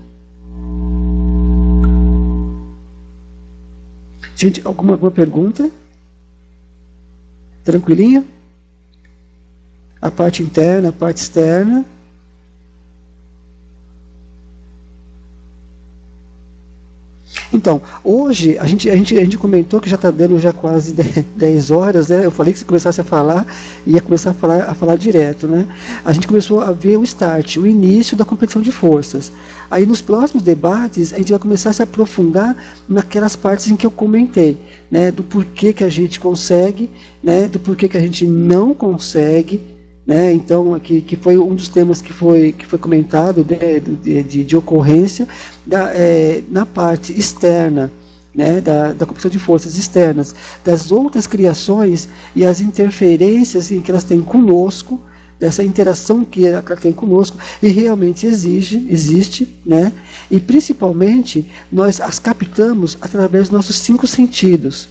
Gente, 4.36 4.62
alguma, 4.64 4.92
alguma 4.92 5.10
pergunta? 5.10 5.70
Tranquilinha? 7.64 8.24
A 10.00 10.10
parte 10.10 10.42
interna, 10.42 10.88
a 10.88 10.92
parte 10.92 11.18
externa. 11.18 11.84
Então, 17.52 17.82
hoje 18.04 18.56
a 18.58 18.64
gente, 18.64 18.88
a 18.88 18.94
gente, 18.94 19.16
a 19.18 19.24
gente 19.24 19.36
comentou 19.36 19.80
que 19.80 19.90
já 19.90 19.96
está 19.96 20.10
dando 20.10 20.38
já 20.38 20.52
quase 20.52 20.92
10 20.92 21.70
horas, 21.72 22.08
né? 22.08 22.24
Eu 22.24 22.30
falei 22.30 22.52
que 22.52 22.60
se 22.60 22.64
começasse 22.64 23.00
a 23.00 23.04
falar, 23.04 23.44
ia 23.84 24.00
começar 24.00 24.30
a 24.30 24.34
falar, 24.34 24.70
a 24.70 24.74
falar 24.74 24.96
direto, 24.96 25.48
né? 25.48 25.66
A 26.04 26.12
gente 26.12 26.28
começou 26.28 26.60
a 26.60 26.70
ver 26.70 26.96
o 26.96 27.02
start, 27.02 27.56
o 27.56 27.66
início 27.66 28.16
da 28.16 28.24
competição 28.24 28.62
de 28.62 28.70
forças. 28.70 29.32
Aí 29.70 29.84
nos 29.84 30.00
próximos 30.00 30.44
debates 30.44 31.12
a 31.12 31.18
gente 31.18 31.30
vai 31.30 31.40
começar 31.40 31.70
a 31.70 31.72
se 31.72 31.82
aprofundar 31.82 32.56
naquelas 32.88 33.34
partes 33.34 33.68
em 33.68 33.76
que 33.76 33.86
eu 33.86 33.90
comentei, 33.90 34.56
né? 34.90 35.10
Do 35.10 35.24
porquê 35.24 35.72
que 35.72 35.82
a 35.82 35.88
gente 35.88 36.20
consegue, 36.20 36.88
né? 37.22 37.48
Do 37.48 37.58
porquê 37.58 37.88
que 37.88 37.96
a 37.96 38.00
gente 38.00 38.24
não 38.26 38.72
consegue, 38.72 39.79
né? 40.10 40.32
Então, 40.32 40.74
aqui, 40.74 41.00
que 41.00 41.14
foi 41.14 41.38
um 41.38 41.54
dos 41.54 41.68
temas 41.68 42.02
que 42.02 42.12
foi, 42.12 42.50
que 42.50 42.66
foi 42.66 42.80
comentado 42.80 43.46
né, 43.48 43.78
de, 43.78 44.24
de, 44.24 44.44
de, 44.44 44.56
ocorrência 44.56 45.28
da, 45.64 45.94
é, 45.94 46.42
na 46.48 46.66
parte 46.66 47.16
externa, 47.16 47.92
né, 48.34 48.60
da, 48.60 48.92
da 48.92 49.06
competição 49.06 49.30
de 49.30 49.38
forças 49.38 49.78
externas, 49.78 50.34
das 50.64 50.90
outras 50.90 51.28
criações 51.28 52.08
e 52.34 52.44
as 52.44 52.60
interferências 52.60 53.70
em 53.70 53.80
que 53.80 53.88
elas 53.88 54.02
têm 54.02 54.20
conosco, 54.20 55.00
dessa 55.38 55.62
interação 55.62 56.24
que 56.24 56.44
ela 56.44 56.60
tem 56.60 56.92
conosco, 56.92 57.38
e 57.62 57.68
realmente 57.68 58.26
exige, 58.26 58.84
existe, 58.90 59.60
né, 59.64 59.92
e 60.28 60.40
principalmente 60.40 61.48
nós 61.70 62.00
as 62.00 62.18
captamos 62.18 62.98
através 63.00 63.44
dos 63.44 63.52
nossos 63.52 63.76
cinco 63.76 64.08
sentidos. 64.08 64.88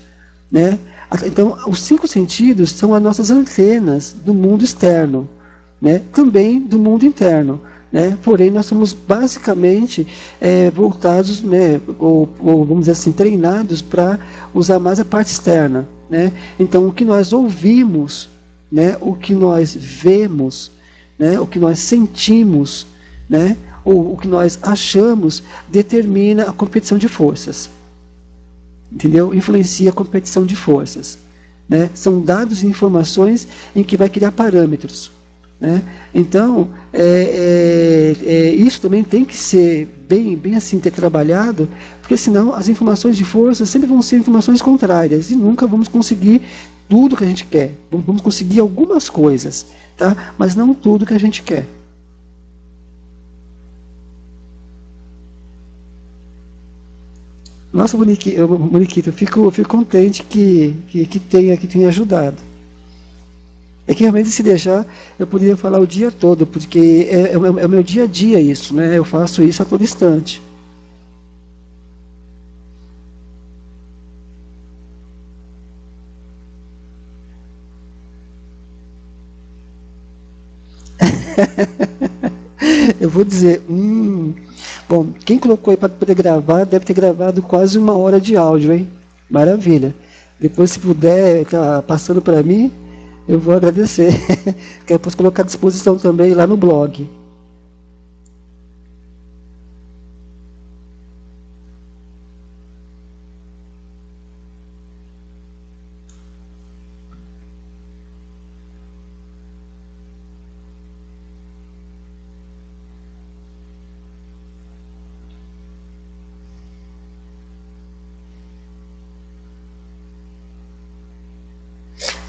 Né? 0.49 0.79
Então, 1.25 1.57
os 1.67 1.81
cinco 1.81 2.07
sentidos 2.07 2.71
são 2.71 2.93
as 2.93 3.01
nossas 3.01 3.31
antenas 3.31 4.13
do 4.13 4.33
mundo 4.33 4.63
externo, 4.63 5.27
né? 5.81 6.01
também 6.13 6.59
do 6.59 6.77
mundo 6.77 7.03
interno. 7.05 7.59
Né? 7.91 8.15
Porém, 8.21 8.51
nós 8.51 8.67
somos 8.67 8.93
basicamente 8.93 10.05
é, 10.39 10.69
voltados, 10.69 11.41
né, 11.41 11.81
ou, 11.97 12.29
ou, 12.39 12.63
vamos 12.63 12.81
dizer 12.81 12.91
assim, 12.91 13.11
treinados 13.11 13.81
para 13.81 14.19
usar 14.53 14.77
mais 14.77 14.99
a 14.99 15.05
parte 15.05 15.31
externa. 15.31 15.89
Né? 16.07 16.31
Então, 16.59 16.87
o 16.87 16.93
que 16.93 17.03
nós 17.03 17.33
ouvimos, 17.33 18.29
né, 18.71 18.95
o 19.01 19.15
que 19.15 19.33
nós 19.33 19.75
vemos, 19.75 20.71
né, 21.17 21.39
o 21.39 21.47
que 21.47 21.57
nós 21.57 21.79
sentimos, 21.79 22.85
né, 23.27 23.57
ou 23.83 24.13
o 24.13 24.17
que 24.17 24.27
nós 24.27 24.59
achamos, 24.61 25.41
determina 25.67 26.43
a 26.43 26.53
competição 26.53 26.99
de 26.99 27.07
forças 27.07 27.71
entendeu? 28.91 29.33
Influencia 29.33 29.89
a 29.89 29.93
competição 29.93 30.45
de 30.45 30.55
forças. 30.55 31.17
Né? 31.67 31.89
São 31.93 32.21
dados 32.21 32.63
e 32.63 32.67
informações 32.67 33.47
em 33.75 33.83
que 33.83 33.95
vai 33.95 34.09
criar 34.09 34.31
parâmetros. 34.31 35.11
Né? 35.59 35.83
Então, 36.13 36.69
é, 36.93 38.15
é, 38.23 38.31
é, 38.31 38.49
isso 38.55 38.81
também 38.81 39.03
tem 39.03 39.25
que 39.25 39.35
ser 39.35 39.87
bem, 40.07 40.35
bem 40.35 40.55
assim, 40.55 40.79
ter 40.79 40.91
trabalhado, 40.91 41.69
porque 42.01 42.15
senão 42.15 42.53
as 42.53 42.69
informações 42.69 43.17
de 43.17 43.25
força 43.25 43.65
sempre 43.65 43.87
vão 43.87 44.01
ser 44.01 44.17
informações 44.17 44.61
contrárias 44.61 45.29
e 45.29 45.35
nunca 45.35 45.67
vamos 45.67 45.87
conseguir 45.87 46.41
tudo 46.87 47.15
que 47.15 47.23
a 47.23 47.27
gente 47.27 47.45
quer. 47.45 47.73
Vamos 47.91 48.21
conseguir 48.21 48.59
algumas 48.61 49.09
coisas, 49.09 49.67
tá? 49.97 50.33
mas 50.37 50.55
não 50.55 50.73
tudo 50.73 51.05
que 51.05 51.13
a 51.13 51.19
gente 51.19 51.43
quer. 51.43 51.67
Nossa, 57.73 57.97
Moniquita, 57.97 58.45
Moniquita 58.47 59.09
eu 59.09 59.13
fico, 59.13 59.49
fico 59.51 59.69
contente 59.69 60.23
que, 60.23 60.73
que, 60.87 61.05
que, 61.07 61.19
tenha, 61.19 61.57
que 61.57 61.67
tenha 61.67 61.87
ajudado. 61.89 62.37
É 63.87 63.93
que 63.93 64.03
realmente 64.03 64.29
se 64.29 64.41
deixar, 64.43 64.85
eu 65.17 65.25
poderia 65.27 65.57
falar 65.57 65.79
o 65.79 65.87
dia 65.87 66.11
todo, 66.11 66.45
porque 66.47 67.07
é, 67.09 67.31
é, 67.31 67.33
é 67.33 67.37
o 67.37 67.69
meu 67.69 67.83
dia 67.83 68.03
a 68.03 68.07
dia 68.07 68.39
isso, 68.39 68.73
né? 68.73 68.97
Eu 68.97 69.03
faço 69.03 69.43
isso 69.43 69.61
a 69.61 69.65
todo 69.65 69.83
instante. 69.83 70.41
eu 82.99 83.09
vou 83.09 83.23
dizer, 83.23 83.61
hum, 83.69 84.33
Bom, 84.89 85.13
quem 85.23 85.37
colocou 85.37 85.69
aí 85.69 85.77
para 85.77 85.87
poder 85.87 86.15
gravar 86.15 86.65
deve 86.65 86.83
ter 86.83 86.95
gravado 86.95 87.43
quase 87.43 87.77
uma 87.77 87.95
hora 87.95 88.19
de 88.19 88.35
áudio, 88.35 88.73
hein? 88.73 88.89
Maravilha. 89.29 89.93
Depois, 90.39 90.71
se 90.71 90.79
puder, 90.79 91.45
tá 91.45 91.83
passando 91.83 92.23
para 92.23 92.41
mim, 92.41 92.71
eu 93.27 93.39
vou 93.39 93.53
agradecer. 93.53 94.11
Quero 94.87 94.97
depois 94.97 95.13
colocar 95.13 95.43
à 95.43 95.45
disposição 95.45 95.95
também 95.95 96.33
lá 96.33 96.47
no 96.47 96.57
blog. 96.57 97.07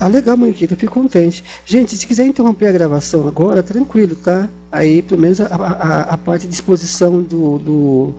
Ah, 0.00 0.08
legal, 0.08 0.34
Moniquita, 0.34 0.74
fico 0.76 0.94
contente. 0.94 1.44
Gente, 1.66 1.94
se 1.94 2.06
quiser 2.06 2.24
interromper 2.24 2.68
a 2.68 2.72
gravação 2.72 3.28
agora, 3.28 3.62
tranquilo, 3.62 4.16
tá? 4.16 4.48
Aí, 4.72 5.02
pelo 5.02 5.20
menos, 5.20 5.42
a, 5.42 5.46
a, 5.54 6.00
a 6.14 6.16
parte 6.16 6.46
de 6.46 6.54
exposição 6.54 7.22
do, 7.22 7.58
do, 7.58 8.14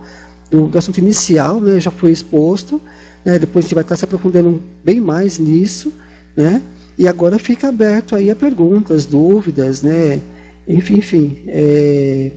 do, 0.51 0.67
do, 0.67 0.77
assunto 0.77 0.99
inicial 0.99 1.59
né, 1.59 1.79
já 1.79 1.89
foi 1.89 2.11
exposto. 2.11 2.79
Né? 3.25 3.39
Depois 3.39 3.65
a 3.65 3.67
gente 3.67 3.73
vai 3.73 3.83
estar 3.83 3.95
se 3.95 4.05
aprofundando 4.05 4.61
bem 4.85 5.01
mais 5.01 5.39
nisso, 5.39 5.91
né? 6.37 6.61
E 6.99 7.07
agora 7.07 7.39
fica 7.39 7.69
aberto 7.69 8.15
aí 8.15 8.29
a 8.29 8.35
perguntas, 8.35 9.07
dúvidas, 9.07 9.81
né? 9.81 10.21
Enfim, 10.67 10.97
enfim, 10.99 11.41
é, 11.47 12.31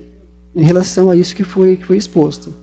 em 0.56 0.64
relação 0.64 1.10
a 1.10 1.16
isso 1.16 1.36
que 1.36 1.44
foi, 1.44 1.76
que 1.76 1.84
foi 1.84 1.98
exposto. 1.98 2.54